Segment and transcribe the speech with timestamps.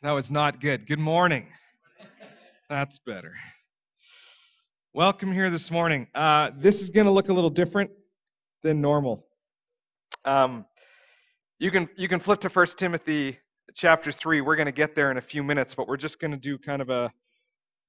[0.00, 0.86] That was not good.
[0.86, 1.48] Good morning.
[2.68, 3.34] That's better.
[4.94, 6.06] Welcome here this morning.
[6.14, 7.90] Uh, this is going to look a little different
[8.62, 9.26] than normal.
[10.24, 10.66] Um,
[11.58, 13.40] you can you can flip to 1 Timothy
[13.74, 14.40] chapter 3.
[14.40, 16.58] We're going to get there in a few minutes, but we're just going to do
[16.58, 17.12] kind of a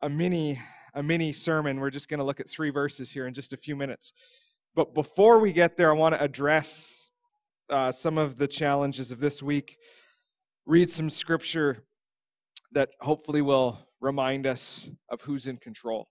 [0.02, 0.58] a mini
[0.96, 1.80] a mini sermon.
[1.80, 4.14] We're just going to look at three verses here in just a few minutes.
[4.74, 7.12] But before we get there, I want to address
[7.70, 9.78] uh, some of the challenges of this week.
[10.66, 11.84] Read some scripture
[12.72, 16.08] that hopefully will remind us of who's in control.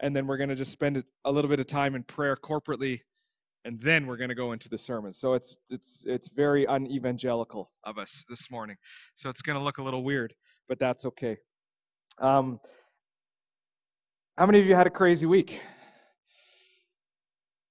[0.00, 3.00] And then we're going to just spend a little bit of time in prayer corporately,
[3.64, 5.12] and then we're going to go into the sermon.
[5.12, 8.76] So it's it's it's very unevangelical of us this morning.
[9.14, 10.32] So it's going to look a little weird,
[10.68, 11.36] but that's okay.
[12.18, 12.60] Um,
[14.38, 15.60] how many of you had a crazy week?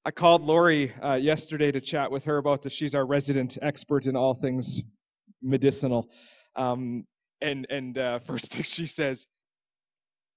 [0.05, 2.73] I called Lori uh, yesterday to chat with her about this.
[2.73, 4.81] She's our resident expert in all things
[5.41, 6.09] medicinal.
[6.55, 7.05] Um,
[7.41, 9.27] and and uh, first thing she says,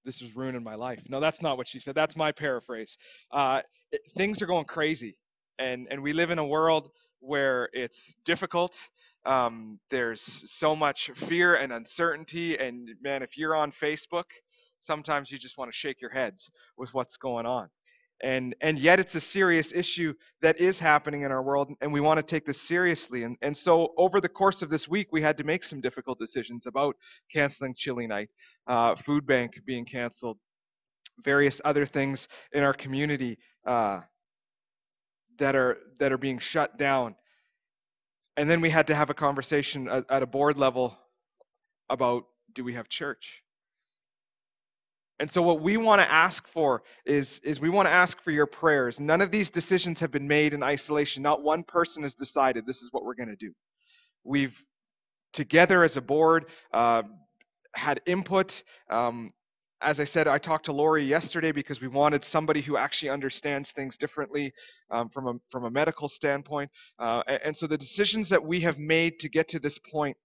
[0.04, 1.94] "This is ruining my life." No, that's not what she said.
[1.94, 2.96] That's my paraphrase.
[3.30, 5.16] Uh, it, things are going crazy,
[5.58, 8.76] and and we live in a world where it's difficult.
[9.24, 14.24] Um, there's so much fear and uncertainty, and man, if you're on Facebook,
[14.80, 17.68] sometimes you just want to shake your heads with what's going on
[18.20, 22.00] and and yet it's a serious issue that is happening in our world and we
[22.00, 23.24] want to take this seriously.
[23.24, 26.18] And and so over the course of this week we had to make some difficult
[26.18, 26.96] decisions about
[27.32, 28.30] canceling chili night
[28.66, 30.38] uh, food bank being canceled
[31.24, 34.00] various other things in our community uh,
[35.38, 37.14] that are that are being shut down.
[38.36, 40.96] And then we had to have a conversation at, at a board level
[41.90, 43.42] about do we have church
[45.22, 48.32] and so what we want to ask for is, is we want to ask for
[48.32, 48.98] your prayers.
[48.98, 51.22] None of these decisions have been made in isolation.
[51.22, 53.52] Not one person has decided this is what we're going to do.
[54.24, 54.60] We've,
[55.32, 57.04] together as a board, uh,
[57.72, 58.64] had input.
[58.90, 59.32] Um,
[59.80, 63.70] as I said, I talked to Lori yesterday because we wanted somebody who actually understands
[63.70, 64.52] things differently
[64.90, 66.68] um, from, a, from a medical standpoint.
[66.98, 70.16] Uh, and, and so the decisions that we have made to get to this point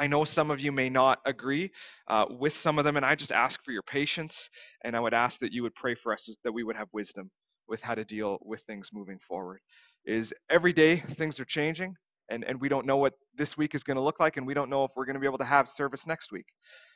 [0.00, 1.70] I know some of you may not agree
[2.08, 4.48] uh, with some of them, and I just ask for your patience,
[4.82, 7.30] and I would ask that you would pray for us that we would have wisdom
[7.68, 9.60] with how to deal with things moving forward.
[10.06, 11.94] Is every day things are changing,
[12.30, 14.54] and, and we don't know what this week is going to look like, and we
[14.54, 16.46] don't know if we're going to be able to have service next week.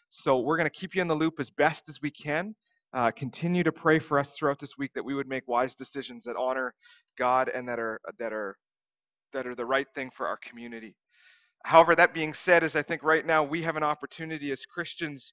[0.09, 2.55] So we're going to keep you in the loop as best as we can.
[2.95, 6.25] Uh, continue to pray for us throughout this week that we would make wise decisions
[6.25, 6.73] that honor
[7.19, 8.57] God and that are that are
[9.33, 10.95] that are the right thing for our community.
[11.65, 15.33] However, that being said, is I think right now we have an opportunity as Christians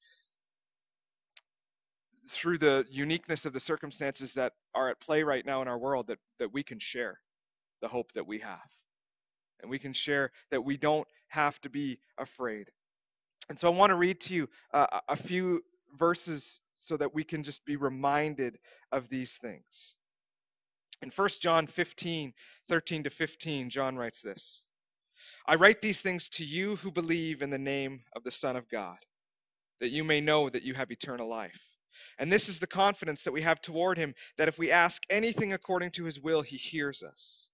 [2.30, 6.08] through the uniqueness of the circumstances that are at play right now in our world
[6.08, 7.20] that, that we can share
[7.82, 8.66] the hope that we have.
[9.62, 12.72] And we can share that we don't have to be afraid.
[13.50, 15.62] And so I want to read to you uh, a few
[16.00, 18.58] verses so that we can just be reminded
[18.94, 19.96] of these things.
[21.02, 22.34] In 1 John 15,
[22.70, 24.64] 13 to 15, John writes this.
[25.48, 28.70] I write these things to you who believe in the name of the Son of
[28.70, 28.98] God,
[29.80, 31.60] that you may know that you have eternal life.
[32.20, 35.54] And this is the confidence that we have toward him that if we ask anything
[35.54, 37.50] according to his will, he hears us.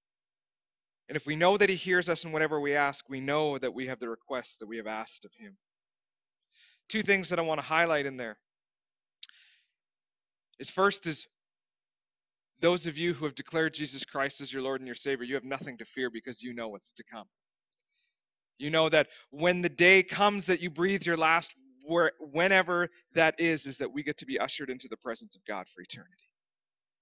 [1.10, 3.74] And if we know that he hears us in whatever we ask, we know that
[3.74, 5.58] we have the requests that we have asked of him.
[6.90, 8.38] Two things that I want to highlight in there
[10.60, 11.28] is first is
[12.60, 15.36] those of you who have declared Jesus Christ as your Lord and your Savior, you
[15.36, 17.28] have nothing to fear because you know what's to come.
[18.58, 21.54] You know that when the day comes that you breathe your last,
[21.86, 25.46] where, whenever that is, is that we get to be ushered into the presence of
[25.46, 26.30] God for eternity.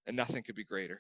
[0.06, 1.00] And nothing could be greater.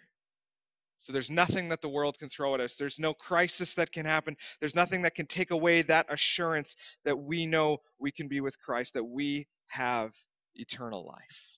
[0.97, 2.75] So there's nothing that the world can throw at us.
[2.75, 4.35] There's no crisis that can happen.
[4.59, 8.59] There's nothing that can take away that assurance that we know we can be with
[8.59, 10.13] Christ, that we have
[10.55, 11.54] eternal life.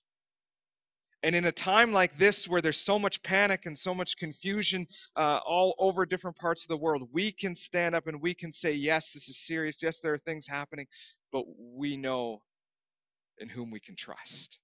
[1.22, 4.86] And in a time like this, where there's so much panic and so much confusion
[5.16, 8.52] uh, all over different parts of the world, we can stand up and we can
[8.52, 9.82] say, Yes, this is serious.
[9.82, 10.86] Yes, there are things happening,
[11.32, 12.42] but we know
[13.38, 14.58] in whom we can trust.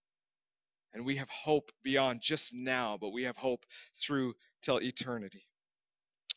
[0.93, 3.65] And we have hope beyond just now, but we have hope
[4.01, 5.45] through till eternity.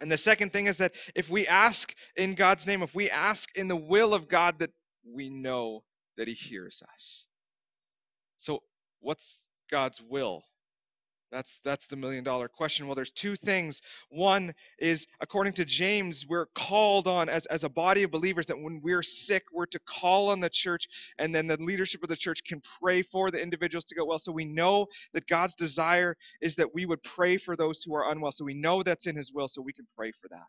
[0.02, 3.56] And the second thing is that if we ask in God's name, if we ask
[3.56, 4.72] in the will of God, that
[5.06, 5.84] we know
[6.18, 7.28] that He hears us.
[8.38, 8.62] So,
[9.00, 10.44] what's God's will?
[11.32, 12.88] That's that's the million dollar question.
[12.88, 13.82] Well, there's two things.
[14.10, 18.58] One is according to James, we're called on as, as a body of believers that
[18.58, 20.88] when we're sick, we're to call on the church,
[21.20, 24.20] and then the leadership of the church can pray for the individuals to get well.
[24.20, 28.10] So we know that God's desire is that we would pray for those who are
[28.10, 28.32] unwell.
[28.32, 30.48] So we know that's in his will, so we can pray for that.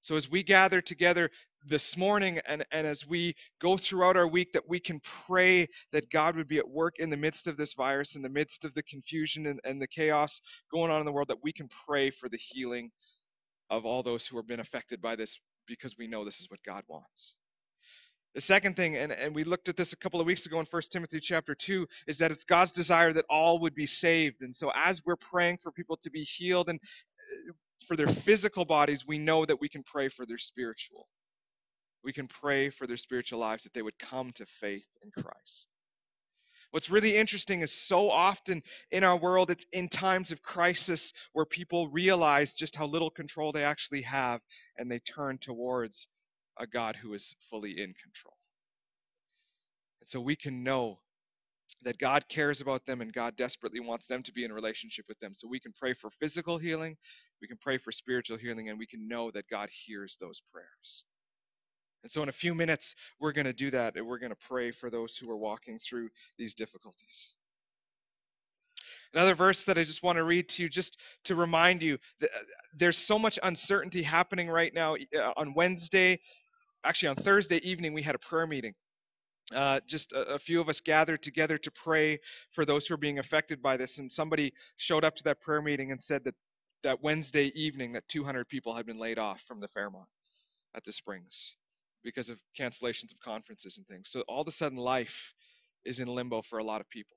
[0.00, 1.30] So as we gather together
[1.66, 6.10] this morning and, and as we go throughout our week, that we can pray that
[6.10, 8.74] God would be at work in the midst of this virus, in the midst of
[8.74, 10.40] the confusion and, and the chaos
[10.72, 12.90] going on in the world, that we can pray for the healing
[13.68, 16.62] of all those who have been affected by this because we know this is what
[16.64, 17.34] God wants.
[18.34, 20.66] The second thing, and, and we looked at this a couple of weeks ago in
[20.66, 24.42] 1 Timothy chapter 2, is that it's God's desire that all would be saved.
[24.42, 26.80] And so as we're praying for people to be healed and
[27.86, 31.08] for their physical bodies, we know that we can pray for their spiritual.
[32.02, 35.68] We can pray for their spiritual lives that they would come to faith in Christ.
[36.70, 38.62] What's really interesting is so often
[38.92, 43.50] in our world, it's in times of crisis where people realize just how little control
[43.50, 44.40] they actually have
[44.78, 46.06] and they turn towards
[46.58, 48.36] a God who is fully in control.
[50.00, 51.00] And so we can know
[51.82, 55.18] that God cares about them and God desperately wants them to be in relationship with
[55.20, 55.34] them.
[55.34, 56.96] So we can pray for physical healing,
[57.40, 61.04] we can pray for spiritual healing, and we can know that God hears those prayers.
[62.02, 64.48] And so, in a few minutes, we're going to do that, and we're going to
[64.48, 67.34] pray for those who are walking through these difficulties.
[69.12, 72.30] Another verse that I just want to read to you, just to remind you that
[72.30, 72.42] uh,
[72.76, 74.96] there's so much uncertainty happening right now.
[75.16, 76.20] Uh, on Wednesday,
[76.84, 78.74] actually on Thursday evening, we had a prayer meeting.
[79.54, 82.20] Uh, just a, a, few of us gathered together to pray
[82.52, 83.98] for those who are being affected by this.
[83.98, 86.36] And somebody showed up to that prayer meeting and said that
[86.82, 90.08] that Wednesday evening that 200 people had been laid off from the Fairmont
[90.74, 91.56] at the Springs
[92.02, 94.08] because of cancellations of conferences and things.
[94.08, 95.34] So all of a sudden, life
[95.84, 97.16] is in limbo for a lot of people.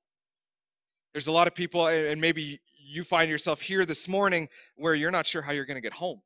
[1.14, 5.12] There's a lot of people, and maybe you find yourself here this morning where you're
[5.12, 6.22] not sure how you're going to get home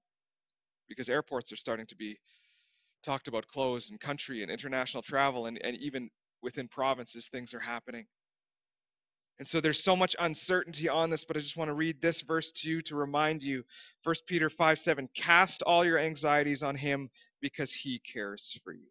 [0.88, 2.18] because airports are starting to be
[3.04, 6.10] talked about clothes and country and international travel and, and even
[6.42, 8.06] within provinces things are happening
[9.40, 12.22] and so there's so much uncertainty on this but i just want to read this
[12.22, 13.64] verse to you to remind you
[14.04, 17.10] 1 peter 5 7 cast all your anxieties on him
[17.42, 18.88] because he cares for you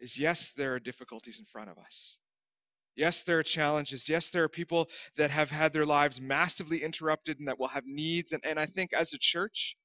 [0.00, 2.18] is yes there are difficulties in front of us
[2.96, 4.08] Yes, there are challenges.
[4.08, 7.86] Yes, there are people that have had their lives massively interrupted and that will have
[7.86, 8.32] needs.
[8.32, 9.76] And, and I think as a church,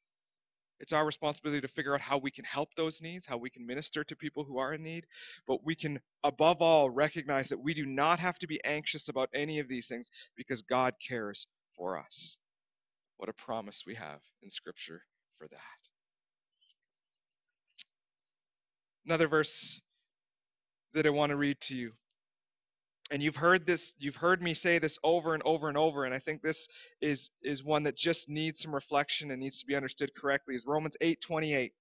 [0.80, 3.66] it's our responsibility to figure out how we can help those needs, how we can
[3.66, 5.06] minister to people who are in need.
[5.48, 9.30] But we can, above all, recognize that we do not have to be anxious about
[9.34, 12.38] any of these things because God cares for us.
[13.18, 15.02] What a promise we have in Scripture
[15.38, 15.60] for that.
[19.06, 19.82] Another verse
[20.94, 21.94] that I want to read to you
[23.12, 26.14] and you've heard this you've heard me say this over and over and over and
[26.14, 26.68] i think this
[27.02, 30.66] is is one that just needs some reflection and needs to be understood correctly is
[30.66, 31.72] romans 8:28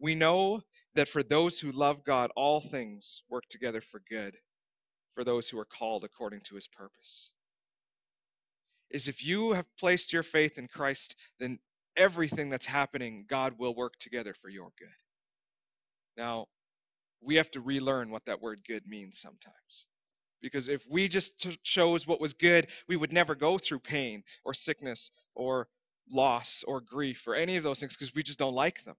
[0.00, 0.62] we know
[0.94, 4.36] that for those who love god all things work together for good
[5.14, 7.32] for those who are called according to his purpose.
[8.90, 11.58] Is if you have placed your faith in christ then
[11.96, 14.88] everything that's happening god will work together for your good.
[16.16, 16.46] Now
[17.22, 19.86] we have to relearn what that word good means sometimes
[20.40, 24.22] because if we just t- chose what was good, we would never go through pain
[24.44, 25.68] or sickness or
[26.10, 28.96] loss or grief or any of those things because we just don't like them.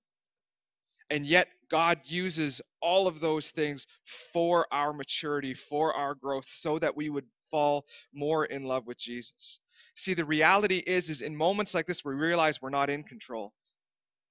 [1.09, 3.87] And yet, God uses all of those things
[4.31, 8.99] for our maturity, for our growth, so that we would fall more in love with
[8.99, 9.59] Jesus.
[9.95, 13.53] See, the reality is, is in moments like this, we realize we're not in control.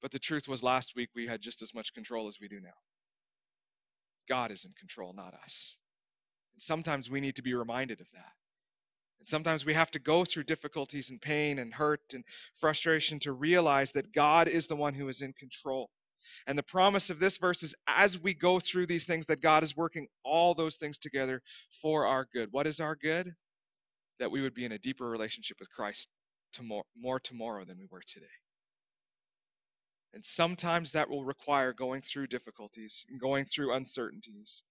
[0.00, 2.60] But the truth was, last week we had just as much control as we do
[2.60, 2.70] now.
[4.28, 5.76] God is in control, not us.
[6.58, 8.32] Sometimes we need to be reminded of that.
[9.20, 12.24] And sometimes we have to go through difficulties and pain and hurt and
[12.60, 15.90] frustration to realize that God is the one who is in control.
[16.46, 19.62] And the promise of this verse is as we go through these things, that God
[19.62, 21.42] is working all those things together
[21.80, 22.48] for our good.
[22.52, 23.34] What is our good?
[24.18, 26.08] That we would be in a deeper relationship with Christ
[26.52, 28.26] tomorrow, more tomorrow than we were today.
[30.14, 34.62] And sometimes that will require going through difficulties and going through uncertainties.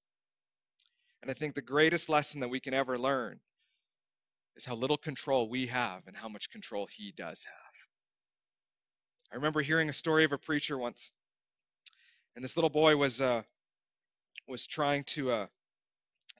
[1.22, 3.40] And I think the greatest lesson that we can ever learn
[4.56, 7.74] is how little control we have and how much control he does have.
[9.32, 11.12] I remember hearing a story of a preacher once,
[12.36, 13.44] and this little boy was uh,
[14.48, 15.48] was trying to uh,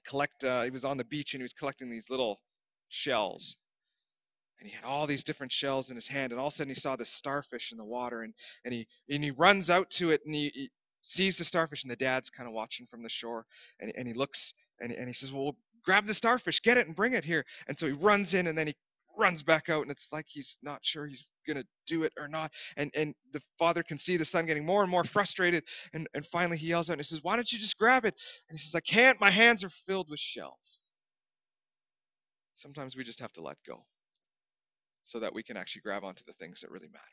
[0.06, 0.42] collect.
[0.44, 2.40] Uh, he was on the beach and he was collecting these little
[2.88, 3.56] shells,
[4.58, 6.32] and he had all these different shells in his hand.
[6.32, 8.86] And all of a sudden, he saw this starfish in the water, and and he
[9.10, 10.70] and he runs out to it, and he, he
[11.02, 13.44] sees the starfish, and the dad's kind of watching from the shore,
[13.80, 16.96] and and he looks and, and he says, Well, grab the starfish, get it, and
[16.96, 17.44] bring it here.
[17.66, 18.74] And so he runs in and then he
[19.16, 22.52] runs back out and it's like he's not sure he's gonna do it or not.
[22.76, 26.24] And and the father can see the son getting more and more frustrated and and
[26.26, 28.14] finally he yells out and he says why don't you just grab it?
[28.48, 30.86] And he says i can't my hands are filled with shells.
[32.56, 33.84] Sometimes we just have to let go
[35.04, 37.04] so that we can actually grab onto the things that really matter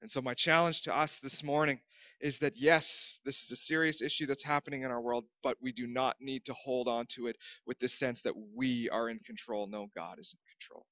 [0.00, 1.80] And so, my challenge to us this morning
[2.20, 5.72] is that yes, this is a serious issue that's happening in our world, but we
[5.72, 7.36] do not need to hold on to it
[7.66, 9.66] with the sense that we are in control.
[9.66, 10.86] No, God is in control.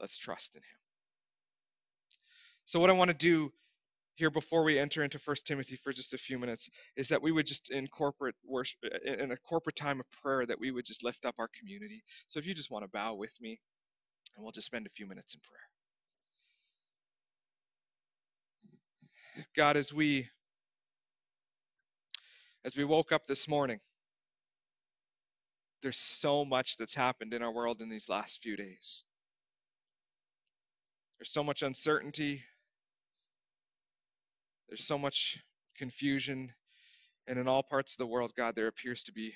[0.00, 0.78] Let's trust in Him.
[2.66, 3.52] So, what I want to do
[4.16, 7.30] here before we enter into First Timothy for just a few minutes is that we
[7.30, 11.04] would just in corporate worship, in a corporate time of prayer, that we would just
[11.04, 12.02] lift up our community.
[12.26, 13.60] So, if you just want to bow with me,
[14.36, 15.77] and we'll just spend a few minutes in prayer.
[19.56, 20.28] God, as we
[22.64, 23.80] as we woke up this morning,
[25.82, 29.04] there's so much that's happened in our world in these last few days.
[31.18, 32.42] There's so much uncertainty.
[34.68, 35.38] There's so much
[35.76, 36.52] confusion.
[37.26, 39.34] And in all parts of the world, God, there appears to be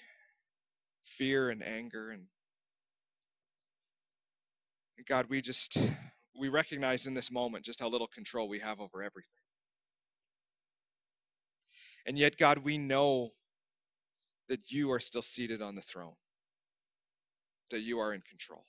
[1.05, 2.11] fear and anger.
[2.11, 2.27] And
[5.09, 5.77] God, we just,
[6.39, 9.31] we recognize in this moment just how little control we have over everything.
[12.07, 13.31] And yet, God, we know
[14.49, 16.15] that you are still seated on the throne,
[17.71, 18.65] that you are in control.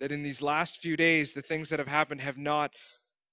[0.00, 2.72] That in these last few days, the things that have happened have not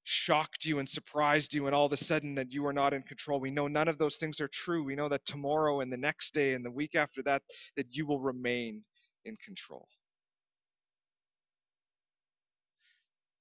[0.04, 3.04] shocked you and surprised you, and all of a sudden that you are not in
[3.04, 3.40] control.
[3.40, 4.84] We know none of those things are true.
[4.84, 7.44] We know that tomorrow and the next day and the week after that,
[7.76, 8.84] that you will remain
[9.26, 9.88] in control.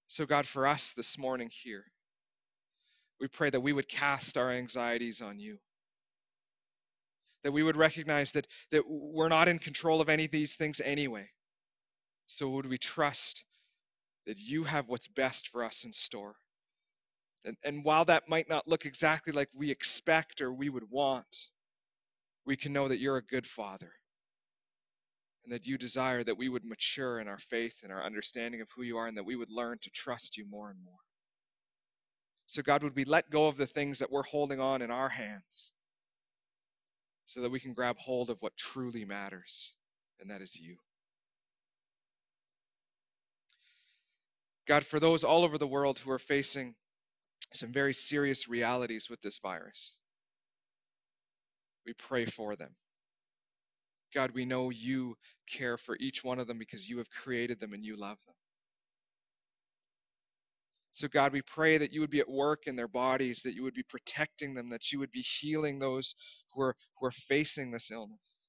[0.09, 1.85] So, God, for us this morning here,
[3.21, 5.59] we pray that we would cast our anxieties on you.
[7.45, 10.81] That we would recognize that, that we're not in control of any of these things
[10.81, 11.29] anyway.
[12.27, 13.45] So would we trust
[14.27, 16.35] that you have what's best for us in store?
[17.45, 21.49] And, and while that might not look exactly like we expect or we would want,
[22.47, 23.93] we can know that you're a good father
[25.45, 28.69] and that you desire that we would mature in our faith and our understanding of
[28.77, 30.99] who you are and that we would learn to trust you more and more.
[32.51, 35.09] So, God, would we let go of the things that we're holding on in our
[35.09, 35.71] hands
[37.27, 39.73] so that we can grab hold of what truly matters,
[40.19, 40.77] and that is you.
[44.67, 46.75] God, for those all over the world who are facing
[47.53, 49.93] some very serious realities with this virus,
[51.87, 52.75] we pray for them.
[54.13, 55.17] God, we know you
[55.49, 58.35] care for each one of them because you have created them and you love them.
[60.93, 63.63] So, God, we pray that you would be at work in their bodies, that you
[63.63, 66.15] would be protecting them, that you would be healing those
[66.53, 68.41] who are, who are facing this illness.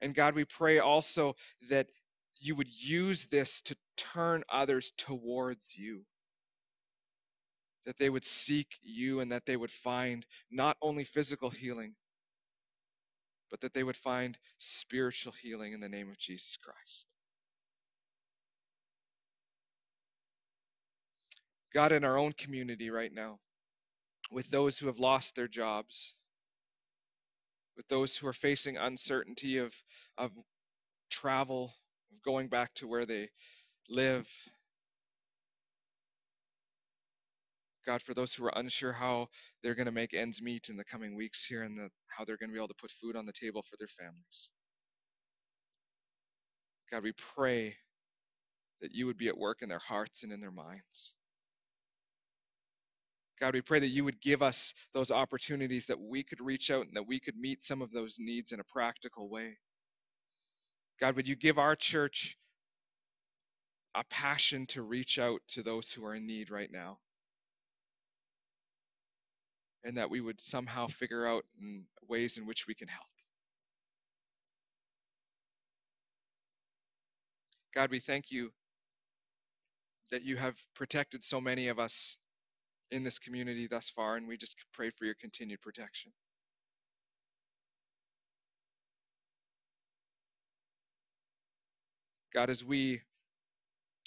[0.00, 1.34] And God, we pray also
[1.70, 1.88] that
[2.38, 6.02] you would use this to turn others towards you.
[7.86, 11.94] That they would seek you and that they would find not only physical healing,
[13.50, 17.06] but that they would find spiritual healing in the name of Jesus Christ.
[21.76, 23.38] God, in our own community right now,
[24.30, 26.14] with those who have lost their jobs,
[27.76, 29.74] with those who are facing uncertainty of,
[30.16, 30.30] of
[31.10, 31.74] travel,
[32.10, 33.28] of going back to where they
[33.90, 34.26] live.
[37.84, 39.28] God, for those who are unsure how
[39.62, 42.38] they're going to make ends meet in the coming weeks here and the, how they're
[42.38, 44.48] going to be able to put food on the table for their families.
[46.90, 47.74] God, we pray
[48.80, 51.12] that you would be at work in their hearts and in their minds.
[53.40, 56.86] God, we pray that you would give us those opportunities that we could reach out
[56.86, 59.58] and that we could meet some of those needs in a practical way.
[61.00, 62.38] God, would you give our church
[63.94, 66.98] a passion to reach out to those who are in need right now?
[69.84, 73.06] And that we would somehow figure out mm, ways in which we can help.
[77.74, 78.50] God, we thank you
[80.10, 82.16] that you have protected so many of us
[82.90, 86.12] in this community thus far, and we just pray for your continued protection.
[92.34, 93.00] God, as we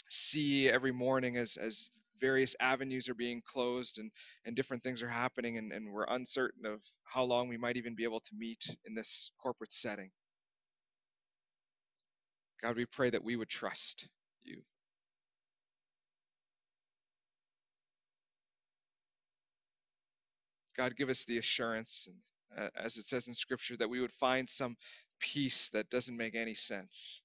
[0.10, 1.90] see every morning as, as
[2.22, 4.12] various avenues are being closed and,
[4.46, 7.96] and different things are happening, and, and we're uncertain of how long we might even
[7.96, 10.12] be able to meet in this corporate setting.
[12.62, 14.08] God, we pray that we would trust
[14.44, 14.62] you.
[20.80, 24.14] God, give us the assurance, and, uh, as it says in Scripture, that we would
[24.14, 24.78] find some
[25.20, 27.22] peace that doesn't make any sense,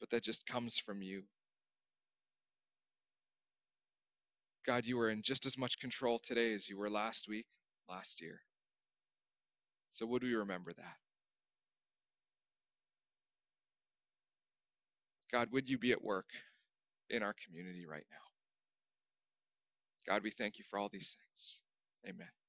[0.00, 1.22] but that just comes from you.
[4.66, 7.46] God, you are in just as much control today as you were last week,
[7.88, 8.42] last year.
[9.94, 10.96] So would we remember that?
[15.32, 16.26] God, would you be at work
[17.10, 18.18] in our community right now.
[20.06, 21.60] God, we thank you for all these things.
[22.08, 22.39] Amen.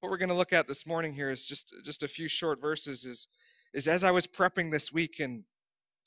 [0.00, 2.60] What we're going to look at this morning here is just just a few short
[2.60, 3.26] verses is
[3.74, 5.42] is as I was prepping this week and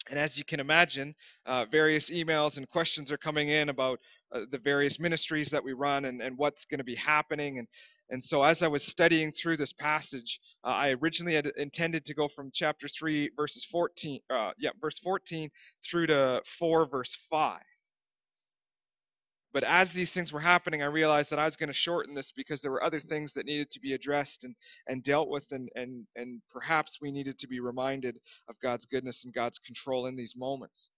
[0.10, 1.14] and as you can imagine,
[1.46, 4.00] uh, various emails and questions are coming in about
[4.32, 7.60] uh, the various ministries that we run and, and what's going to be happening.
[7.60, 7.68] And,
[8.10, 12.16] and so, as I was studying through this passage, uh, I originally had intended to
[12.16, 15.52] go from chapter 3, verses 14, uh, yeah, verse 14
[15.86, 17.60] through to 4, verse 5.
[19.54, 22.32] But as these things were happening, I realized that I was going to shorten this
[22.32, 24.56] because there were other things that needed to be addressed and,
[24.88, 28.18] and dealt with, and, and, and perhaps we needed to be reminded
[28.48, 30.90] of God's goodness and God's control in these moments.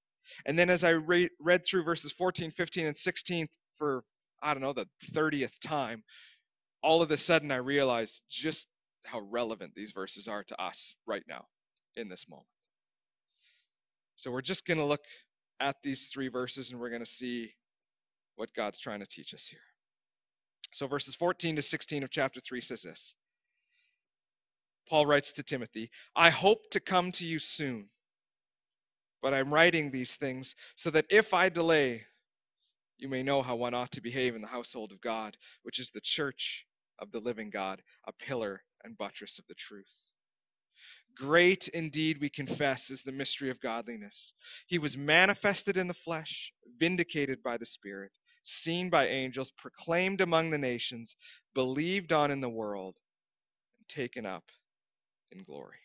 [0.46, 4.04] And then as I re- read through verses 14, 15, and 16 for,
[4.42, 6.04] I don't know, the 30th time,
[6.84, 8.68] all of a sudden I realized just
[9.06, 11.46] how relevant these verses are to us right now
[11.96, 12.48] in this moment.
[14.16, 15.02] So we're just going to look
[15.60, 17.52] at these three verses and we're going to see
[18.36, 19.60] what God's trying to teach us here.
[20.74, 23.16] So, verses 14 to 16 of chapter 3 says this
[24.88, 27.90] Paul writes to Timothy, I hope to come to you soon,
[29.22, 32.02] but I'm writing these things so that if I delay,
[32.98, 35.92] you may know how one ought to behave in the household of God, which is
[35.92, 36.66] the church
[37.00, 39.86] of the living God, a pillar and buttress of the truth.
[41.16, 44.34] Great indeed, we confess, is the mystery of godliness.
[44.68, 48.12] He was manifested in the flesh, vindicated by the Spirit
[48.44, 51.16] seen by angels, proclaimed among the nations,
[51.54, 52.96] believed on in the world,
[53.80, 54.44] and taken up
[55.32, 55.78] in glory.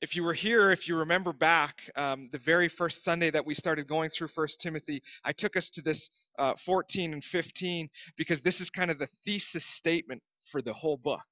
[0.00, 3.54] If you were here, if you remember back, um, the very first Sunday that we
[3.54, 8.40] started going through First Timothy, I took us to this uh, 14 and 15 because
[8.40, 11.22] this is kind of the thesis statement for the whole book.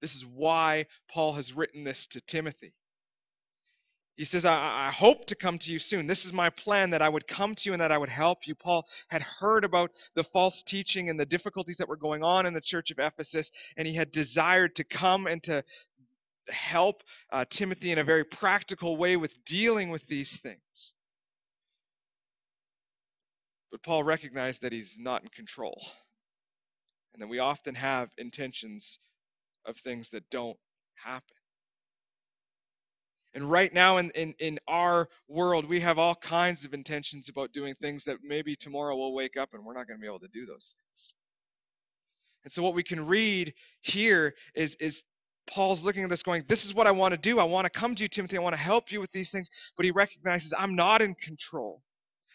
[0.00, 2.72] This is why Paul has written this to Timothy.
[4.18, 6.08] He says, I, I, hope to come to you soon.
[6.08, 8.48] This is my plan that I would come to you and that I would help
[8.48, 8.56] you.
[8.56, 12.52] Paul had heard about the false teaching and the difficulties that were going on in
[12.52, 15.62] the church of Ephesus, and he had desired to come and to
[16.48, 20.92] help uh, Timothy in a very practical way with dealing with these things.
[23.70, 25.80] But Paul recognized that he's not in control,
[27.12, 28.98] and that we often have intentions
[29.64, 30.58] of things that don't
[30.96, 31.37] happen.
[33.38, 37.52] And right now in, in, in our world, we have all kinds of intentions about
[37.52, 40.18] doing things that maybe tomorrow we'll wake up and we're not going to be able
[40.18, 41.12] to do those things.
[42.42, 45.04] And so what we can read here is, is
[45.46, 47.38] Paul's looking at this going, This is what I want to do.
[47.38, 48.36] I want to come to you, Timothy.
[48.36, 49.48] I want to help you with these things.
[49.76, 51.80] But he recognizes I'm not in control.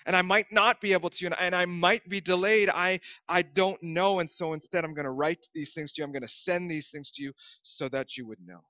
[0.06, 2.70] And I might not be able to, and I might be delayed.
[2.70, 4.22] I, I don't know.
[4.22, 6.06] And so instead, I'm going to write these things to you.
[6.06, 8.64] I'm going to send these things to you so that you would know.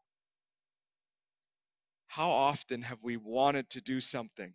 [2.13, 4.53] How often have we wanted to do something?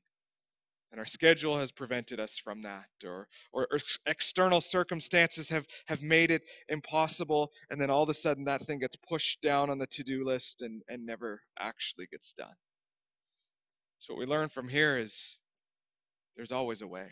[0.93, 6.01] And our schedule has prevented us from that or, or, or, external circumstances have, have
[6.01, 9.79] made it impossible and then all of a sudden that thing gets pushed down on
[9.79, 12.55] the to-do list and, and never actually gets done.
[13.99, 15.37] So what we learn from here is
[16.37, 17.09] there's always a way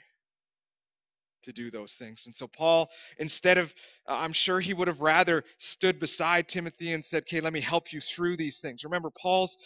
[1.42, 2.26] to do those things.
[2.26, 3.72] And so paul instead of
[4.08, 7.60] uh, i'm sure he would have rather stood beside timothy and said okay let me
[7.60, 8.84] help you through these things.
[8.84, 9.56] Remember paul's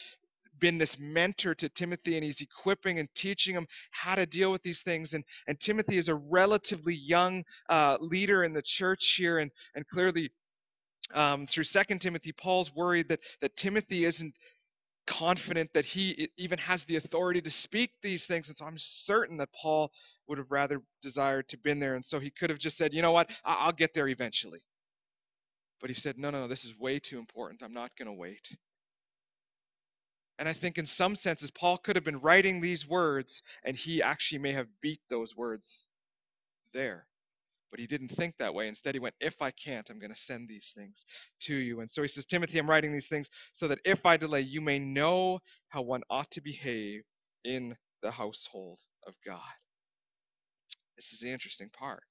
[0.60, 4.62] been this mentor to Timothy and he's equipping and teaching him how to deal with
[4.62, 5.14] these things.
[5.14, 9.38] And, and Timothy is a relatively young uh, leader in the church here.
[9.38, 10.30] And, and clearly,
[11.12, 14.34] um, through Second Timothy, Paul's worried that, that Timothy isn't
[15.06, 18.48] confident that he even has the authority to speak these things.
[18.48, 19.90] And so I'm certain that Paul
[20.28, 21.96] would have rather desired to been there.
[21.96, 24.60] And so he could have just said, you know what, I'll get there eventually.
[25.80, 27.62] But he said, no, no, no, this is way too important.
[27.62, 28.56] I'm not going to wait.
[30.40, 34.02] And I think in some senses, Paul could have been writing these words and he
[34.02, 35.90] actually may have beat those words
[36.74, 37.06] there.
[37.70, 38.66] But he didn't think that way.
[38.66, 41.04] Instead, he went, If I can't, I'm going to send these things
[41.42, 41.80] to you.
[41.80, 44.62] And so he says, Timothy, I'm writing these things so that if I delay, you
[44.62, 47.02] may know how one ought to behave
[47.44, 49.40] in the household of God.
[50.96, 52.02] This is the interesting part.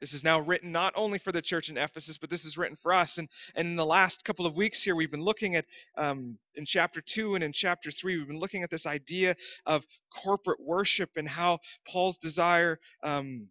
[0.00, 2.76] This is now written not only for the church in Ephesus, but this is written
[2.76, 3.18] for us.
[3.18, 6.64] And, and in the last couple of weeks here, we've been looking at, um, in
[6.64, 11.10] chapter 2 and in chapter 3, we've been looking at this idea of corporate worship
[11.16, 13.48] and how Paul's desire um,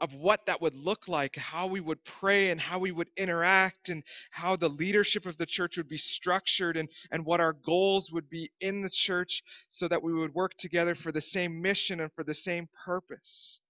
[0.00, 3.88] of what that would look like, how we would pray and how we would interact,
[3.88, 8.12] and how the leadership of the church would be structured, and, and what our goals
[8.12, 12.00] would be in the church so that we would work together for the same mission
[12.00, 13.60] and for the same purpose.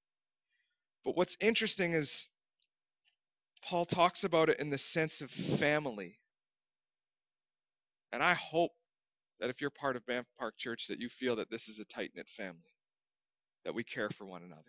[1.07, 2.27] But what's interesting is
[3.62, 6.19] Paul talks about it in the sense of family.
[8.12, 8.73] And I hope
[9.38, 11.85] that if you're part of Banff Park Church, that you feel that this is a
[11.85, 12.59] tight knit family,
[13.64, 14.62] that we care for one another,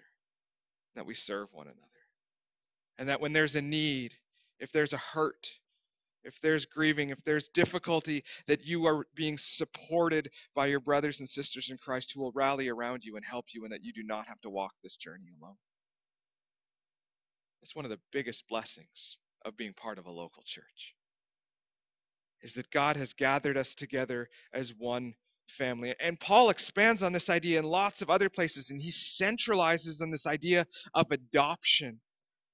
[0.96, 1.82] that we serve one another.
[3.00, 4.14] And that when there's a need,
[4.60, 5.48] if there's a hurt,
[6.24, 11.28] if there's grieving, if there's difficulty, that you are being supported by your brothers and
[11.28, 14.04] sisters in Christ who will rally around you and help you, and that you do
[14.04, 15.58] not have to walk this journey alone.
[17.68, 20.96] That's one of the biggest blessings of being part of a local church.
[22.42, 25.14] Is that God has gathered us together as one
[25.50, 25.94] family.
[26.00, 30.12] And Paul expands on this idea in lots of other places, and he centralizes on
[30.12, 32.00] this idea of adoption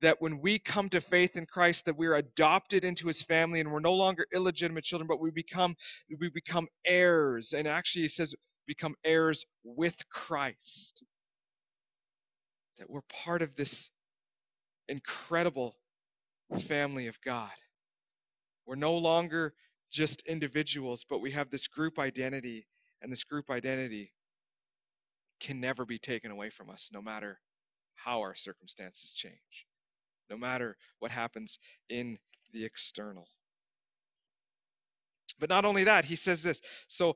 [0.01, 3.71] that when we come to faith in Christ that we're adopted into his family and
[3.71, 5.75] we're no longer illegitimate children but we become
[6.19, 8.33] we become heirs and actually he says
[8.65, 11.03] become heirs with Christ
[12.79, 13.91] that we're part of this
[14.89, 15.75] incredible
[16.67, 17.51] family of God
[18.67, 19.53] we're no longer
[19.91, 22.67] just individuals but we have this group identity
[23.01, 24.11] and this group identity
[25.39, 27.39] can never be taken away from us no matter
[27.95, 29.65] how our circumstances change
[30.29, 32.17] no matter what happens in
[32.53, 33.27] the external.
[35.39, 37.15] But not only that, he says this so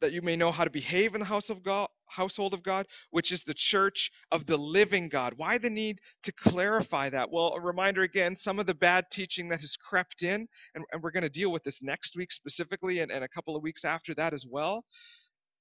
[0.00, 2.86] that you may know how to behave in the house of God, household of God,
[3.10, 5.34] which is the church of the living God.
[5.36, 7.30] Why the need to clarify that?
[7.30, 11.02] Well, a reminder again, some of the bad teaching that has crept in, and, and
[11.02, 13.84] we're going to deal with this next week specifically and, and a couple of weeks
[13.84, 14.84] after that as well.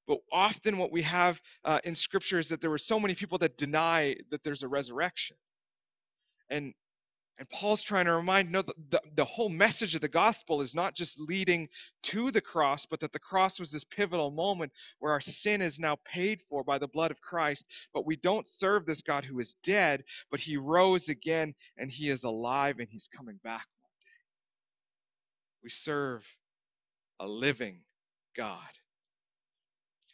[0.07, 3.39] But often, what we have uh, in Scripture is that there were so many people
[3.39, 5.37] that deny that there's a resurrection
[6.49, 6.73] and
[7.37, 10.73] and Paul's trying to remind no the, the, the, whole message of the gospel is
[10.73, 11.67] not just leading
[12.03, 15.77] to the cross, but that the cross was this pivotal moment where our sin is
[15.77, 17.65] now paid for by the blood of Christ.
[17.93, 22.09] But we don't serve this God who is dead, but he rose again and he
[22.09, 24.07] is alive and he's coming back one day.
[25.63, 26.25] We serve
[27.19, 27.81] a living
[28.37, 28.59] God.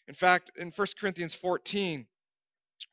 [0.08, 2.08] In fact, in 1 Corinthians 14,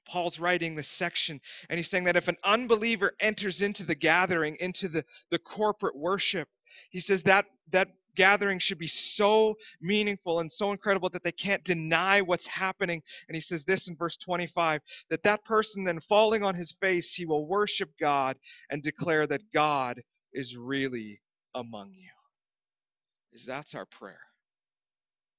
[0.09, 4.57] Paul's writing this section, and he's saying that if an unbeliever enters into the gathering,
[4.61, 6.49] into the, the corporate worship,
[6.91, 11.63] he says that that gathering should be so meaningful and so incredible that they can't
[11.63, 13.01] deny what's happening.
[13.29, 17.15] And he says this in verse 25 that that person then falling on his face,
[17.15, 18.37] he will worship God
[18.71, 21.21] and declare that God is really
[21.55, 22.11] among you.
[23.33, 24.21] Is that's our prayer.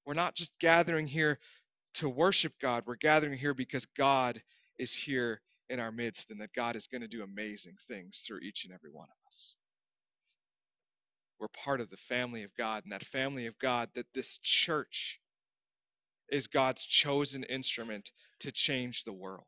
[0.06, 1.38] We're not just gathering here
[1.96, 2.84] to worship God.
[2.86, 4.42] We're gathering here because God
[4.80, 8.40] is here in our midst and that God is going to do amazing things through
[8.40, 9.56] each and every one of us.
[11.40, 15.22] We're part of the family of God, and that family of God, that this church
[16.30, 18.12] is God's chosen instrument
[18.42, 19.46] to change the world.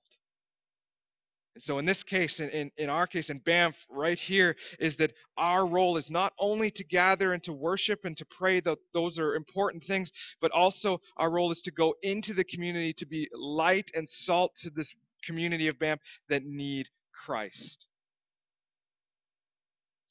[1.55, 4.95] And so in this case, in, in, in, our case, in Banff, right here, is
[4.97, 8.77] that our role is not only to gather and to worship and to pray, that
[8.93, 13.05] those are important things, but also our role is to go into the community to
[13.05, 17.85] be light and salt to this community of Banff that need Christ.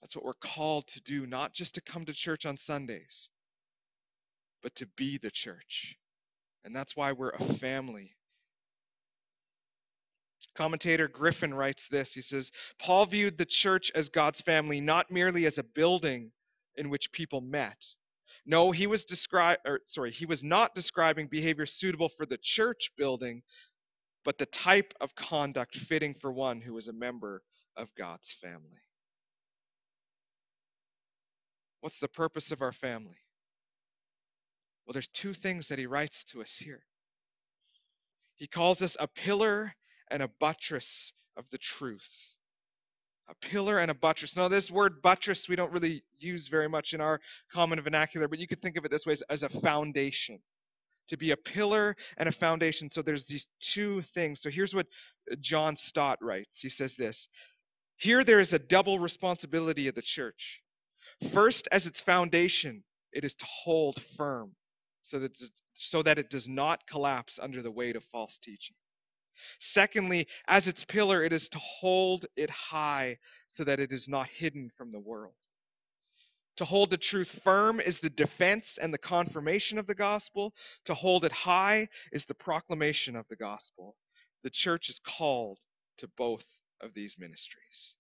[0.01, 3.29] That's what we're called to do, not just to come to church on Sundays,
[4.63, 5.97] but to be the church.
[6.65, 8.15] And that's why we're a family
[10.55, 12.15] Commentator Griffin writes this.
[12.15, 16.33] He says, Paul viewed the church as God's family not merely as a building
[16.77, 17.85] in which people met.
[18.47, 22.91] No, he was describe or sorry, he was not describing behavior suitable for the church
[22.97, 23.43] building,
[24.25, 27.43] but the type of conduct fitting for one who is a member
[27.77, 28.81] of God's family.
[31.81, 33.17] What's the purpose of our family?
[34.87, 36.83] Well, there's two things that he writes to us here.
[38.37, 39.73] He calls us a pillar
[40.11, 42.35] and a buttress of the truth.
[43.29, 44.37] A pillar and a buttress.
[44.37, 47.21] Now, this word buttress we don't really use very much in our
[47.53, 50.41] common vernacular, but you could think of it this way as, as a foundation.
[51.11, 52.89] To be a pillar and a foundation.
[52.89, 54.41] So there's these two things.
[54.41, 54.87] So here's what
[55.31, 56.61] uh, John Stott writes.
[56.61, 57.29] He says this
[57.99, 60.63] Here there is a double responsibility of the church.
[61.33, 64.53] First, as its foundation, it is to hold firm
[65.03, 65.37] so that,
[65.75, 68.77] so that it does not collapse under the weight of false teaching.
[69.59, 73.19] Secondly, as its pillar, it is to hold it high
[73.49, 75.35] so that it is not hidden from the world.
[76.61, 80.53] To hold the truth firm is the defense and the confirmation of the gospel.
[80.85, 83.97] To hold it high is the proclamation of the gospel.
[84.43, 85.59] The church is called
[85.97, 86.45] to both
[86.83, 87.95] of these ministries.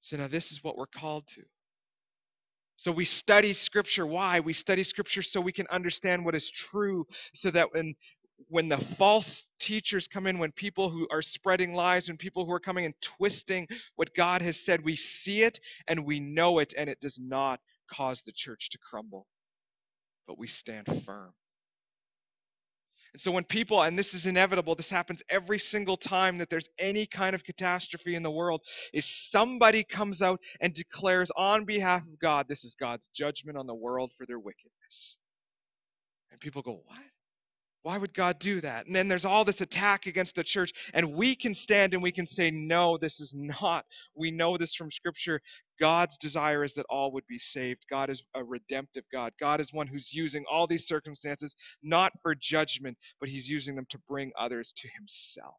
[0.00, 1.42] So now this is what we're called to.
[2.76, 4.06] So we study scripture.
[4.06, 4.38] Why?
[4.38, 7.04] We study scripture so we can understand what is true,
[7.34, 7.96] so that when
[8.48, 12.52] when the false teachers come in, when people who are spreading lies, when people who
[12.52, 16.74] are coming and twisting what God has said, we see it and we know it,
[16.76, 19.26] and it does not cause the church to crumble,
[20.26, 21.32] but we stand firm.
[23.14, 26.68] And so when people, and this is inevitable, this happens every single time that there's
[26.78, 32.06] any kind of catastrophe in the world, is somebody comes out and declares on behalf
[32.06, 35.16] of God, this is God's judgment on the world for their wickedness.
[36.30, 36.98] And people go, what?
[37.82, 38.86] Why would God do that?
[38.86, 42.12] And then there's all this attack against the church, and we can stand and we
[42.12, 43.86] can say, No, this is not.
[44.14, 45.40] We know this from Scripture.
[45.80, 47.86] God's desire is that all would be saved.
[47.88, 49.32] God is a redemptive God.
[49.40, 53.86] God is one who's using all these circumstances not for judgment, but He's using them
[53.90, 55.56] to bring others to Himself.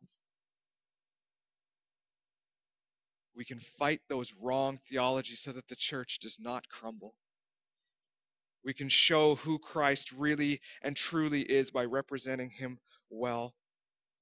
[3.35, 7.15] We can fight those wrong theologies so that the church does not crumble.
[8.63, 13.53] We can show who Christ really and truly is by representing him well.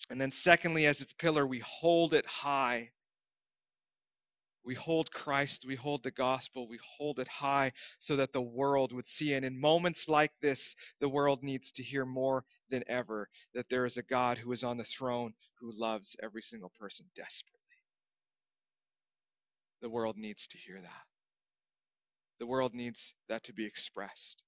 [0.10, 2.92] And then, secondly, as its pillar, we hold it high.
[4.64, 8.92] We hold Christ, we hold the gospel, we hold it high so that the world
[8.92, 9.34] would see.
[9.34, 13.86] And in moments like this, the world needs to hear more than ever that there
[13.86, 17.62] is a God who is on the throne who loves every single person desperately.
[19.82, 21.17] The world needs to hear that.
[22.40, 24.42] The world needs that to be expressed.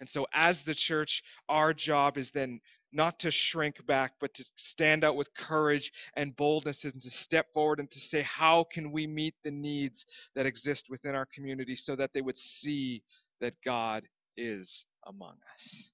[0.00, 2.60] And so, as the church, our job is then
[2.92, 7.52] not to shrink back, but to stand out with courage and boldness and to step
[7.54, 11.76] forward and to say, how can we meet the needs that exist within our community
[11.76, 13.02] so that they would see
[13.40, 14.04] that God
[14.36, 15.90] is among us?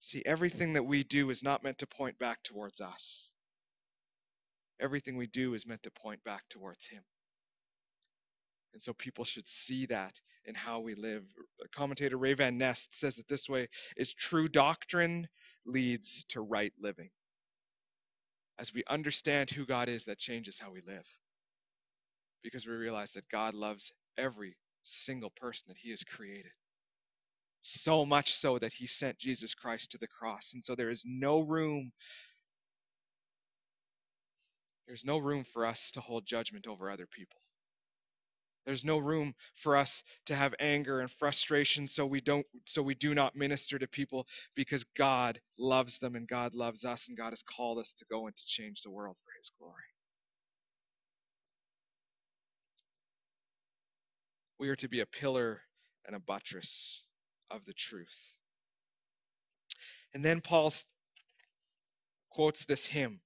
[0.00, 3.30] See, everything that we do is not meant to point back towards us.
[4.80, 7.04] Everything we do is meant to point back towards Him.
[8.72, 11.24] And so people should see that in how we live.
[11.74, 15.28] Commentator Ray Van Nest says it this way is true doctrine
[15.66, 17.10] leads to right living.
[18.58, 21.06] As we understand who God is, that changes how we live.
[22.42, 26.52] Because we realize that God loves every single person that he has created.
[27.62, 30.52] So much so that he sent Jesus Christ to the cross.
[30.54, 31.92] And so there is no room
[34.86, 37.40] there's no room for us to hold judgment over other people.
[38.66, 42.94] There's no room for us to have anger and frustration so we don't so we
[42.94, 47.30] do not minister to people because God loves them and God loves us and God
[47.30, 49.74] has called us to go and to change the world for his glory.
[54.58, 55.62] We are to be a pillar
[56.06, 57.02] and a buttress
[57.50, 58.34] of the truth.
[60.14, 60.72] And then Paul
[62.30, 63.20] quotes this hymn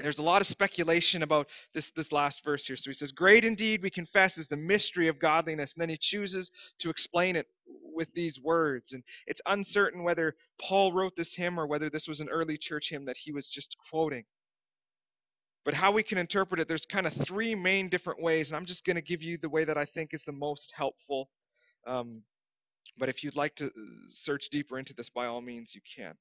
[0.00, 2.76] there's a lot of speculation about this, this last verse here.
[2.76, 5.74] So he says, Great indeed, we confess, is the mystery of godliness.
[5.74, 7.46] And then he chooses to explain it
[7.94, 8.92] with these words.
[8.92, 12.90] And it's uncertain whether Paul wrote this hymn or whether this was an early church
[12.90, 14.24] hymn that he was just quoting.
[15.64, 18.50] But how we can interpret it, there's kind of three main different ways.
[18.50, 20.72] And I'm just going to give you the way that I think is the most
[20.76, 21.30] helpful.
[21.86, 22.22] Um,
[22.98, 23.70] but if you'd like to uh,
[24.10, 26.14] search deeper into this, by all means, you can.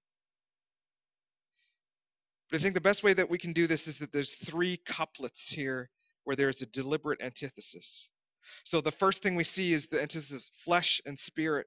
[2.54, 4.78] But I think the best way that we can do this is that there's three
[4.78, 5.90] couplets here
[6.24, 8.12] where there's a deliberate antithesis.
[8.64, 11.66] So the first thing we see is the antithesis flesh and spirit.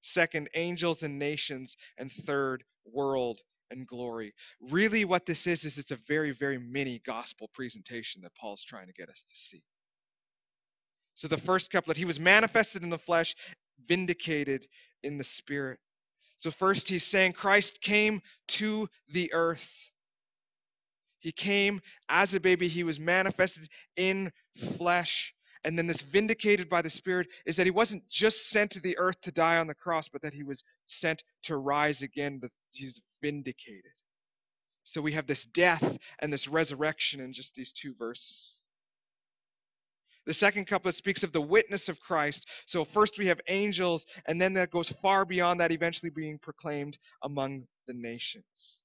[0.00, 1.76] Second, angels and nations.
[1.98, 3.38] And third, world
[3.70, 4.34] and glory.
[4.60, 8.88] Really, what this is, is it's a very, very mini gospel presentation that Paul's trying
[8.88, 9.62] to get us to see.
[11.14, 13.36] So the first couplet, he was manifested in the flesh,
[13.86, 14.66] vindicated
[15.04, 15.78] in the spirit.
[16.38, 19.92] So first he's saying Christ came to the earth.
[21.20, 24.32] He came as a baby, he was manifested in
[24.76, 25.34] flesh.
[25.64, 28.96] And then this vindicated by the Spirit is that he wasn't just sent to the
[28.98, 32.40] earth to die on the cross, but that he was sent to rise again.
[32.70, 33.90] He's vindicated.
[34.84, 38.54] So we have this death and this resurrection in just these two verses.
[40.26, 42.46] The second couplet speaks of the witness of Christ.
[42.66, 46.98] So first we have angels, and then that goes far beyond that, eventually being proclaimed
[47.22, 48.80] among the nations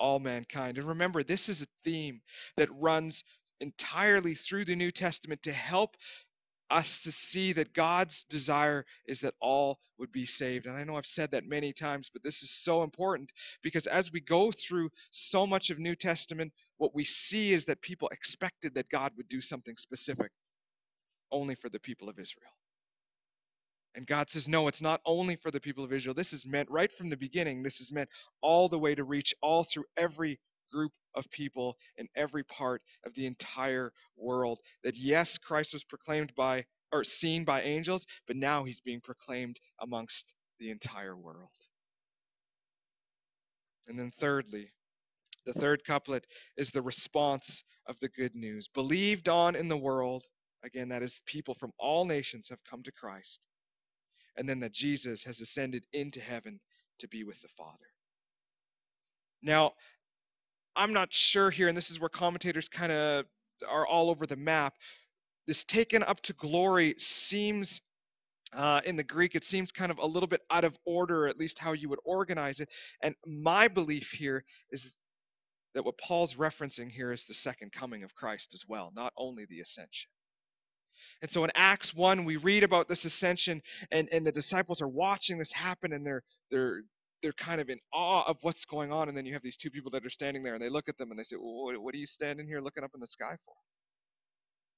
[0.00, 0.78] all mankind.
[0.78, 2.20] And remember, this is a theme
[2.56, 3.22] that runs
[3.60, 5.96] entirely through the New Testament to help
[6.70, 10.66] us to see that God's desire is that all would be saved.
[10.66, 13.32] And I know I've said that many times, but this is so important
[13.62, 17.82] because as we go through so much of New Testament, what we see is that
[17.82, 20.30] people expected that God would do something specific
[21.32, 22.52] only for the people of Israel.
[23.94, 26.14] And God says, no, it's not only for the people of Israel.
[26.14, 27.62] This is meant right from the beginning.
[27.62, 28.08] This is meant
[28.40, 30.38] all the way to reach all through every
[30.72, 34.60] group of people in every part of the entire world.
[34.84, 39.56] That yes, Christ was proclaimed by or seen by angels, but now he's being proclaimed
[39.80, 41.50] amongst the entire world.
[43.88, 44.70] And then thirdly,
[45.46, 46.26] the third couplet
[46.56, 48.68] is the response of the good news.
[48.68, 50.24] Believed on in the world,
[50.62, 53.46] Again, that is, people from all nations have come to Christ.
[54.36, 56.60] And then that Jesus has ascended into heaven
[57.00, 57.78] to be with the Father.
[59.42, 59.72] Now,
[60.76, 63.26] I'm not sure here, and this is where commentators kind of
[63.68, 64.74] are all over the map.
[65.46, 67.82] This taken up to glory seems
[68.52, 71.38] uh, in the Greek, it seems kind of a little bit out of order, at
[71.38, 72.68] least how you would organize it.
[73.02, 74.92] And my belief here is
[75.74, 79.44] that what Paul's referencing here is the second coming of Christ as well, not only
[79.44, 80.10] the ascension.
[81.22, 84.88] And so in Acts 1, we read about this ascension, and, and the disciples are
[84.88, 86.82] watching this happen, and they're they're
[87.22, 89.08] they're kind of in awe of what's going on.
[89.08, 90.96] And then you have these two people that are standing there, and they look at
[90.98, 93.36] them and they say, well, what, are you standing here looking up in the sky
[93.44, 93.54] for?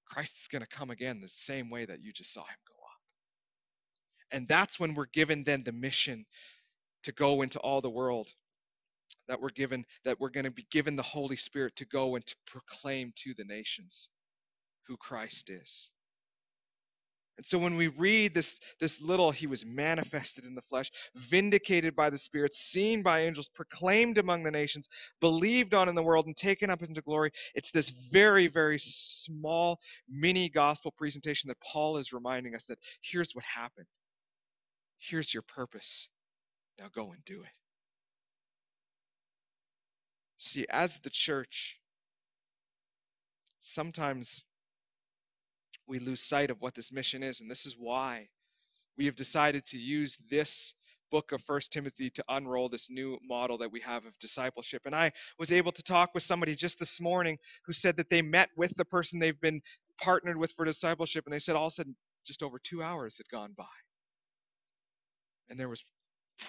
[0.07, 2.75] Christ is going to come again the same way that you just saw him go
[2.85, 4.39] up.
[4.39, 6.27] And that's when we're given then the mission
[7.05, 8.29] to go into all the world
[9.29, 12.27] that we're given that we're going to be given the holy spirit to go and
[12.27, 14.09] to proclaim to the nations
[14.87, 15.91] who christ is
[17.39, 21.97] and so when we read this this little he was manifested in the flesh vindicated
[21.97, 24.89] by the spirit seen by angels proclaimed among the nations
[25.21, 29.79] believed on in the world and taken up into glory it's this very very small
[30.09, 33.87] mini gospel presentation that paul is reminding us that here's what happened.
[34.99, 36.09] Here's your purpose.
[36.79, 37.49] Now go and do it.
[40.39, 41.81] See, as the church,
[43.63, 44.45] sometimes
[45.93, 48.27] we lose sight of what this mission is, and this is why
[48.97, 50.73] we have decided to use this
[51.11, 54.81] book of First Timothy to unroll this new model that we have of discipleship.
[54.87, 58.23] And I was able to talk with somebody just this morning who said that they
[58.23, 59.61] met with the person they've been
[60.01, 63.19] partnered with for discipleship, and they said all of a sudden just over two hours
[63.19, 63.65] had gone by.
[65.51, 65.85] And there was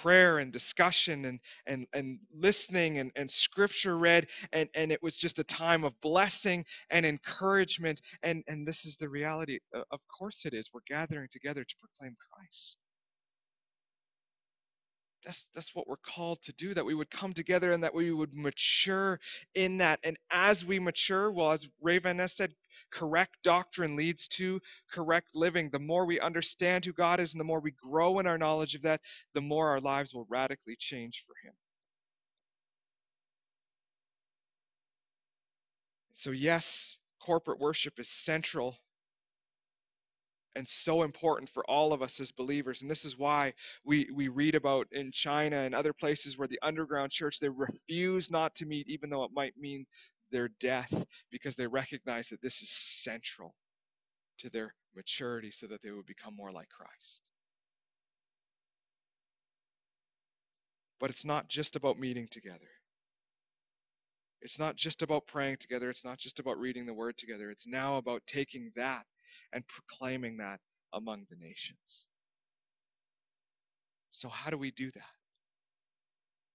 [0.01, 5.15] prayer and discussion and and and listening and, and scripture read and and it was
[5.15, 9.59] just a time of blessing and encouragement and and this is the reality
[9.91, 10.69] of course it is.
[10.73, 12.77] We're gathering together to proclaim christ
[15.25, 18.11] that's that's what we're called to do that we would come together and that we
[18.11, 19.19] would mature
[19.55, 19.99] in that.
[20.03, 22.53] And as we mature well as Ray Van Neste said
[22.91, 24.59] correct doctrine leads to
[24.91, 25.69] correct living.
[25.71, 28.75] The more we understand who god is and the more we grow in our knowledge
[28.75, 29.01] of that
[29.33, 31.53] the more our lives will radically change for him.
[36.13, 38.77] So yes corporate worship is central
[40.55, 43.53] and so important for all of us as believers and this is why
[43.85, 48.31] we we read about in China and other places where the underground church they refuse
[48.31, 49.85] not to meet even though it might mean
[50.31, 50.93] their death
[51.31, 53.55] because they recognize that this is central
[54.39, 57.21] to their maturity so that they would become more like Christ.
[60.99, 62.69] But it's not just about meeting together.
[64.41, 65.89] It's not just about praying together.
[65.89, 67.49] It's not just about reading the word together.
[67.49, 69.05] It's now about taking that
[69.51, 70.59] and proclaiming that
[70.93, 72.05] among the nations.
[74.11, 75.13] So, how do we do that?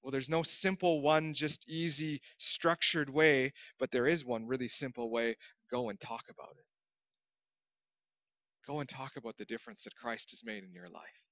[0.03, 5.11] Well, there's no simple one, just easy, structured way, but there is one really simple
[5.11, 5.37] way.
[5.71, 6.65] Go and talk about it.
[8.67, 11.23] Go and talk about the difference that Christ has made in your life.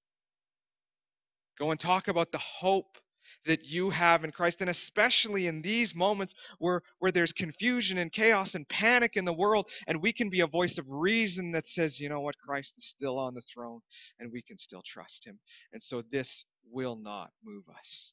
[1.58, 2.98] Go and talk about the hope
[3.44, 4.60] that you have in Christ.
[4.60, 9.32] And especially in these moments where, where there's confusion and chaos and panic in the
[9.32, 12.74] world, and we can be a voice of reason that says, you know what, Christ
[12.78, 13.80] is still on the throne
[14.18, 15.38] and we can still trust him.
[15.72, 18.12] And so this will not move us.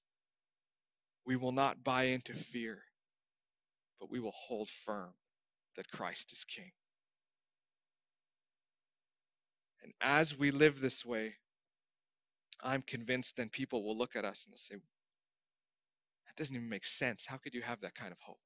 [1.25, 2.79] We will not buy into fear,
[3.99, 5.13] but we will hold firm
[5.75, 6.71] that Christ is King.
[9.83, 11.33] And as we live this way,
[12.61, 14.75] I'm convinced then people will look at us and say,
[16.35, 17.25] that doesn't even make sense.
[17.25, 18.39] How could you have that kind of hope?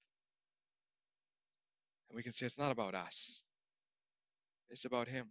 [2.09, 3.41] And we can say it's not about us,
[4.69, 5.27] it's about Him.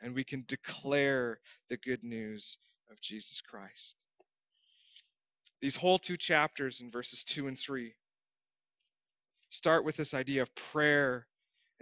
[0.00, 2.58] And we can declare the good news
[2.90, 3.94] of Jesus Christ.
[5.60, 7.94] These whole two chapters in verses 2 and 3
[9.50, 11.28] start with this idea of prayer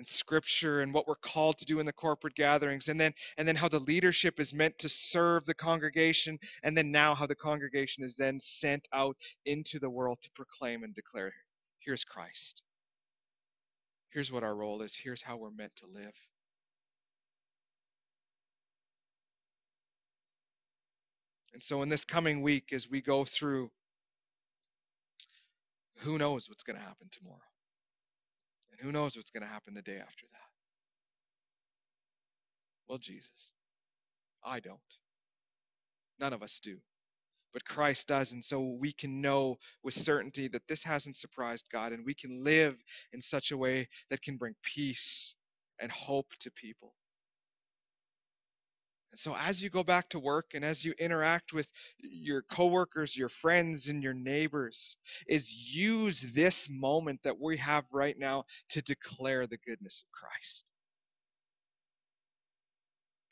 [0.01, 3.47] and scripture and what we're called to do in the corporate gatherings and then and
[3.47, 7.35] then how the leadership is meant to serve the congregation and then now how the
[7.35, 11.31] congregation is then sent out into the world to proclaim and declare
[11.81, 12.63] here's Christ.
[14.09, 14.97] Here's what our role is.
[14.97, 16.15] Here's how we're meant to live.
[21.53, 23.71] And so in this coming week as we go through
[25.99, 27.50] who knows what's going to happen tomorrow
[28.81, 30.41] who knows what's going to happen the day after that?
[32.89, 33.51] Well, Jesus.
[34.45, 34.79] I don't.
[36.19, 36.79] None of us do.
[37.53, 38.33] But Christ does.
[38.33, 42.45] And so we can know with certainty that this hasn't surprised God, and we can
[42.45, 42.77] live
[43.13, 45.35] in such a way that can bring peace
[45.81, 46.95] and hope to people.
[49.17, 53.29] So as you go back to work and as you interact with your coworkers, your
[53.29, 54.97] friends, and your neighbors,
[55.27, 60.71] is use this moment that we have right now to declare the goodness of Christ.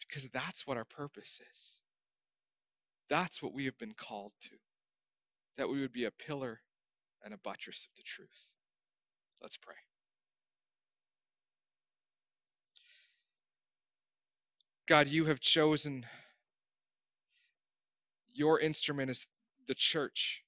[0.01, 1.79] Because that's what our purpose is.
[3.09, 4.57] That's what we have been called to.
[5.59, 6.61] That we would be a pillar
[7.25, 8.53] and a buttress of the truth.
[9.41, 9.75] Let's pray.
[14.89, 16.07] God, you have chosen
[18.33, 19.27] your instrument as
[19.67, 20.43] the church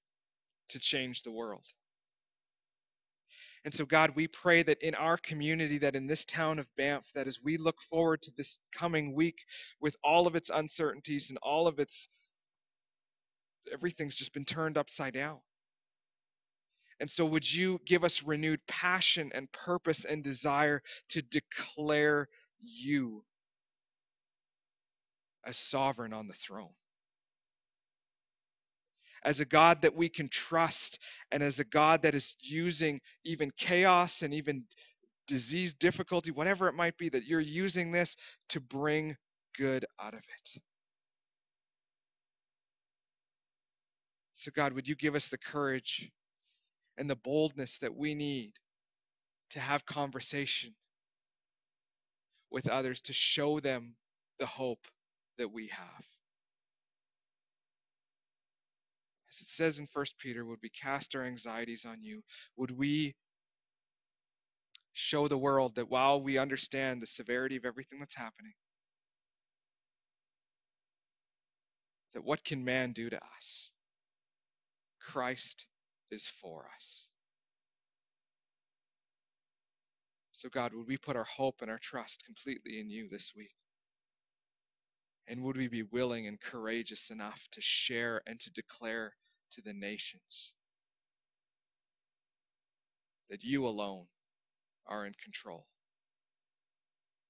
[0.70, 1.64] to change the world.
[3.66, 7.04] And so, God, we pray that in our community, that in this town of Banff,
[7.14, 9.36] that as we look forward to this coming week
[9.78, 12.08] with all of its uncertainties and all of its
[13.70, 15.38] everything's just been turned upside down.
[16.98, 22.28] And so, would you give us renewed passion and purpose and desire to declare
[22.62, 23.22] you
[25.44, 26.74] as sovereign on the throne.
[29.22, 30.98] As a God that we can trust,
[31.30, 34.64] and as a God that is using even chaos and even
[35.26, 38.16] disease, difficulty, whatever it might be, that you're using this
[38.48, 39.16] to bring
[39.58, 40.62] good out of it.
[44.34, 46.10] So, God, would you give us the courage
[46.96, 48.52] and the boldness that we need
[49.50, 50.74] to have conversation
[52.50, 53.94] with others, to show them
[54.38, 54.86] the hope
[55.40, 56.04] that we have.
[59.30, 62.22] As it says in 1 Peter, would we cast our anxieties on you?
[62.56, 63.14] Would we
[64.92, 68.52] show the world that while we understand the severity of everything that's happening,
[72.12, 73.70] that what can man do to us?
[75.00, 75.64] Christ
[76.10, 77.08] is for us.
[80.32, 83.52] So, God, would we put our hope and our trust completely in you this week?
[85.30, 89.14] And would we be willing and courageous enough to share and to declare
[89.52, 90.54] to the nations
[93.28, 94.06] that you alone
[94.88, 95.66] are in control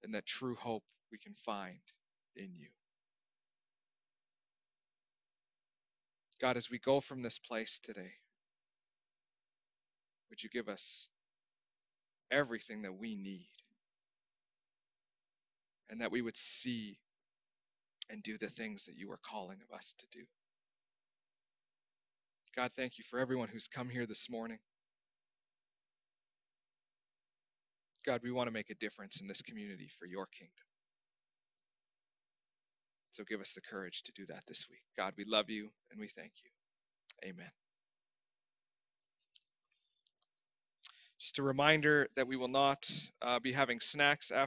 [0.02, 0.82] and that true hope
[1.12, 1.80] we can find
[2.34, 2.68] in you?
[6.40, 8.12] God, as we go from this place today,
[10.30, 11.08] would you give us
[12.30, 13.50] everything that we need
[15.90, 16.96] and that we would see
[18.10, 20.24] and do the things that you are calling of us to do.
[22.56, 24.58] God, thank you for everyone who's come here this morning.
[28.06, 30.54] God, we want to make a difference in this community for your kingdom.
[33.12, 34.82] So give us the courage to do that this week.
[34.96, 37.30] God, we love you and we thank you.
[37.30, 37.50] Amen.
[41.20, 42.90] Just a reminder that we will not
[43.22, 44.38] uh, be having snacks after.